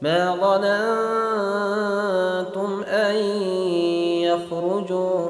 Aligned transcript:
ما 0.00 0.36
ظننتم 0.36 1.74
أن 2.82 3.14
يخرجوا 4.24 5.28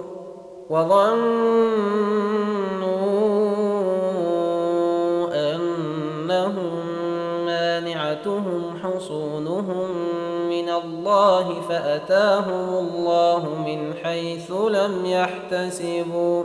وظنوا 0.70 1.64
أنهم 5.34 6.86
مانعتهم 7.46 8.78
حصونهم 8.82 9.91
من 10.48 10.69
الله 10.69 11.60
فأتاهم 11.69 12.74
الله 12.74 13.48
من 13.66 13.94
حيث 13.94 14.50
لم 14.50 15.06
يحتسبوا 15.06 16.44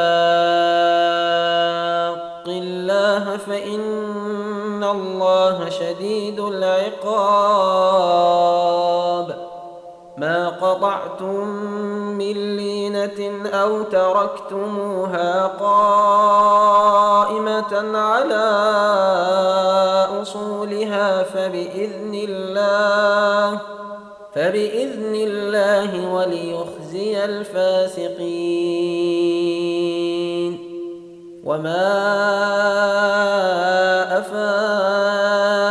شديد 5.81 6.39
العقاب. 6.39 7.71
ما 10.17 10.49
قطعتم 10.49 11.47
من 12.17 12.55
لينة 12.55 13.49
أو 13.53 13.83
تركتموها 13.83 15.47
قائمة 15.47 16.77
على 17.97 18.47
أصولها 20.21 21.23
فبإذن 21.23 22.13
الله 22.29 23.59
فبإذن 24.35 25.15
الله 25.15 26.13
وليخزي 26.13 27.25
الفاسقين. 27.25 28.61
وما 31.45 32.11
أفاء 34.19 35.70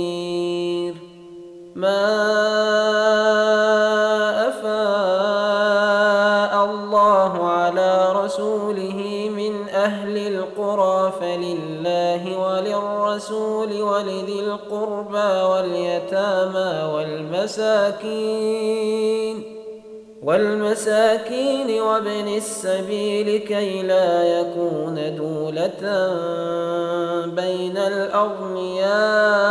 ما 1.81 2.07
أفاء 4.47 6.53
الله 6.65 7.49
على 7.49 8.11
رسوله 8.11 9.29
من 9.35 9.69
أهل 9.69 10.17
القرى 10.17 11.13
فلله 11.21 12.37
وللرسول 12.37 13.81
ولذي 13.81 14.39
القربى 14.39 15.41
واليتامى 15.41 16.93
والمساكين 16.93 18.81
والمساكين 20.23 21.81
وابن 21.81 22.27
السبيل 22.27 23.37
كي 23.37 23.81
لا 23.81 24.39
يكون 24.39 25.15
دولة 25.15 26.09
بين 27.25 27.77
الأغنياء 27.77 29.50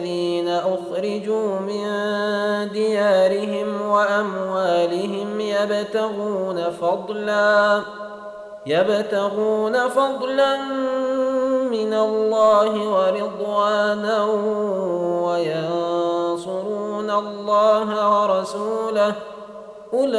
يبتغون 5.81 6.69
فضلا 6.81 7.81
يبتغون 8.65 9.87
فضلا 9.87 10.57
من 11.71 11.93
الله 11.93 12.89
ورضوانا 12.89 14.25
وينصرون 15.25 17.09
الله 17.11 17.87
ورسوله. 18.21 19.13
أولئك 19.93 20.17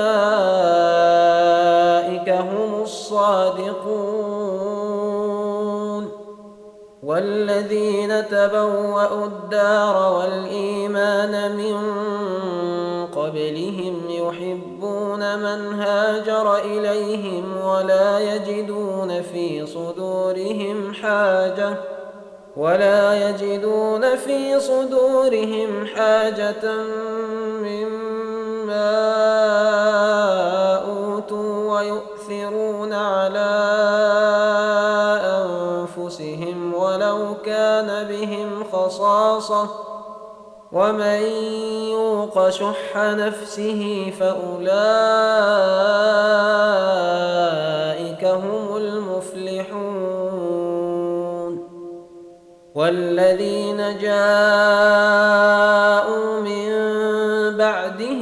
هم 2.29 2.83
الصادقون. 2.83 4.23
والذين 7.03 8.29
تبوأوا 8.29 9.25
الدار 9.25 10.13
والإيمان 10.13 11.57
من 11.57 11.77
من 15.37 15.81
هاجر 15.81 16.57
إليهم 16.57 17.67
ولا 17.67 18.19
يجدون 18.19 19.23
في 19.23 19.67
صدورهم 19.67 20.95
حاجة 20.95 21.75
ولا 22.57 23.29
يجدون 23.29 24.17
في 24.17 24.61
صدورهم 24.61 25.87
حاجة 25.97 26.75
مما 27.63 28.93
أوتوا 30.89 31.79
ويؤثرون 31.79 32.93
على 32.93 33.53
أنفسهم 35.25 36.75
ولو 36.75 37.35
كان 37.45 38.09
بهم 38.09 38.65
خصاصة 38.73 39.69
ومن 40.73 41.23
يوق 42.37 42.49
شح 42.49 42.97
نفسه 42.97 44.13
فأولئك 44.21 44.65
هم 48.25 48.77
المفلحون 48.77 49.93
والذين 52.75 53.99
جاءوا 53.99 54.31
من 56.41 56.71
بعدهم 57.57 58.22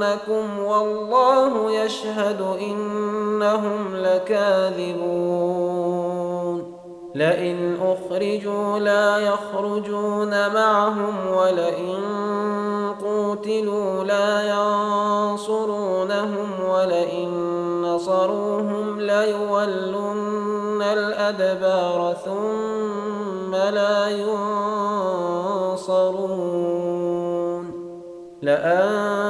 لننصرنكم 0.00 0.58
والله 0.58 1.72
يشهد 1.72 2.40
انهم 2.40 3.96
لكاذبون 3.96 5.60
لئن 7.14 7.78
اخرجوا 7.82 8.78
لا 8.78 9.18
يخرجون 9.18 10.54
معهم 10.54 11.14
ولئن 11.36 11.98
قوتلوا 13.02 14.04
لا 14.04 14.48
ينصرونهم 14.48 16.48
ولئن 16.70 17.30
نصروهم 17.82 19.00
ليولن 19.00 20.82
الأدبار 20.82 22.16
ثم 22.24 23.54
لا 23.54 24.08
ينصرون 25.68 27.70
لأنتم 28.42 29.29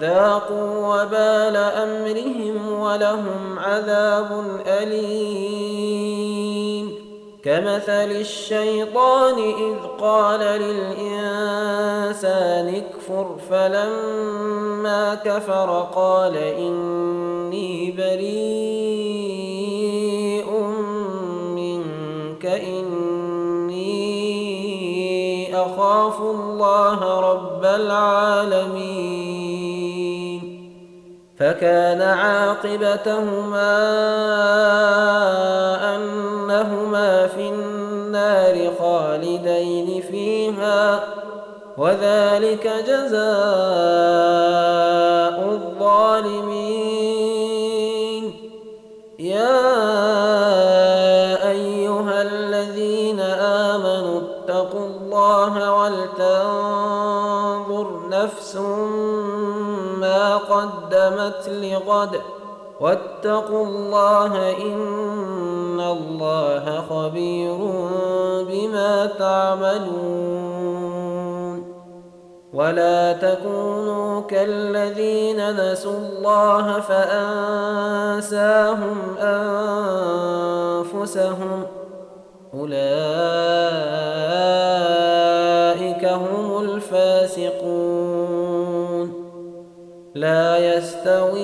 ذاقوا 0.00 1.02
وبال 1.02 1.56
أمرهم 1.56 2.80
ولهم 2.80 3.58
عذاب 3.58 4.44
أليم. 4.66 6.10
كمثل 7.44 8.10
الشيطان 8.10 9.38
إذ 9.38 9.74
قال 10.00 10.40
للإنسان 10.40 11.54
اكفر 12.74 13.36
فلما 13.50 15.14
كفر 15.14 15.88
قال 15.94 16.36
إني 16.36 17.90
بريء 17.98 18.50
منك 21.56 22.46
إني 22.46 23.80
أخاف 25.56 26.20
الله 26.20 27.20
رب 27.20 27.64
العالمين. 27.64 29.19
فكان 31.40 32.02
عاقبتهما 32.02 33.76
أنهما 35.96 37.26
في 37.26 37.48
النار 37.48 38.72
خالدين 38.80 40.02
فيها 40.02 41.00
وذلك 41.78 42.72
جزاء 42.88 43.20
الظالمين. 45.52 46.80
يا 49.18 49.80
أيها 51.50 52.22
الذين 52.22 53.20
آمنوا 53.70 54.20
اتقوا 54.20 54.86
الله 54.86 55.74
ولتنظر 55.74 56.80
نفس 58.10 58.56
قدمت 60.36 61.48
لغد 61.48 62.20
واتقوا 62.80 63.66
الله 63.66 64.56
إن 64.56 65.80
الله 65.80 66.84
خبير 66.90 67.56
بما 68.48 69.06
تعملون 69.18 70.40
ولا 72.52 73.12
تكونوا 73.12 74.20
كالذين 74.20 75.56
نسوا 75.56 75.98
الله 75.98 76.80
فأنساهم 76.80 77.96
أنفسهم 80.90 81.66
أولئك 82.54 82.80
هم 86.04 86.60
الفاسقون 86.64 87.89
لا 90.14 90.58
يستوي 90.76 91.42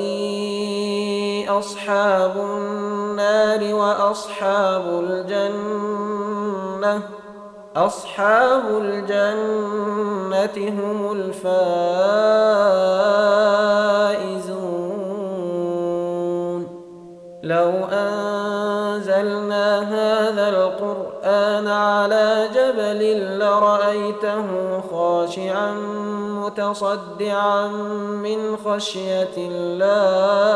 أصحاب 1.49 2.37
النار 2.37 3.75
وأصحاب 3.75 4.83
الجنة. 5.05 6.23
أصحاب 7.77 8.63
الجنة 8.69 10.57
هم 10.69 11.13
الفائزون. 11.13 11.47
لو 17.43 17.71
أنزلنا 17.93 19.81
هذا 19.81 20.49
القرآن 20.49 21.06
على 21.69 22.49
جبل 22.55 23.01
لرأيته 23.39 24.47
خاشعا 24.91 25.75
متصدعا 26.45 27.69
من 28.23 28.57
خشية 28.57 29.37
الله. 29.37 30.47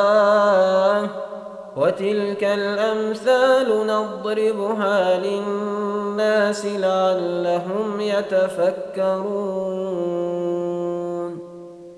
وتلك 1.77 2.45
الأمثال 2.45 3.87
نضربها 3.87 5.19
للناس 5.19 6.67
لعلهم 6.67 8.01
يتفكرون. 8.01 9.71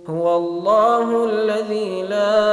هو 0.09 0.37
الله 0.37 1.25
الذي 1.25 2.03
لا 2.03 2.52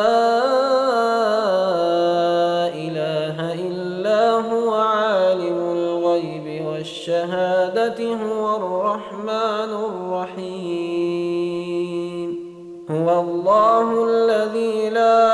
الذي 14.08 14.90
لا 14.90 15.26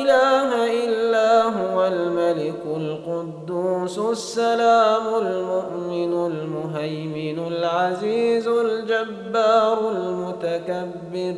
إله 0.00 0.48
إلا 0.84 1.42
هو 1.42 1.86
الملك 1.86 2.62
القدوس 2.76 3.98
السلام 3.98 5.14
المؤمن 5.22 6.12
المهيمن 6.26 7.38
العزيز 7.46 8.48
الجبار 8.48 9.78
المتكبر. 9.90 11.34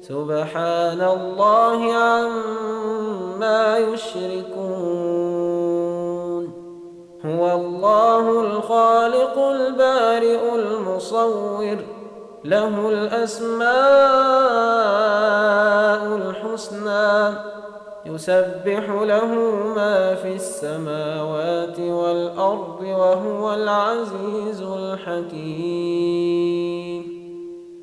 سبحان 0.00 1.00
الله 1.00 1.94
عما 1.94 3.78
يشركون. 3.78 4.98
هو 7.26 7.52
الله 7.52 8.40
الخالق 8.40 9.38
البارئ 9.38 10.54
المصور. 10.54 11.97
له 12.48 12.88
الأسماء 12.88 13.68
الحسنى 16.16 17.38
يسبح 18.06 18.84
له 18.88 19.26
ما 19.76 20.14
في 20.14 20.34
السماوات 20.34 21.80
والأرض 21.80 22.80
وهو 22.80 23.54
العزيز 23.54 24.62
الحكيم. 24.62 26.57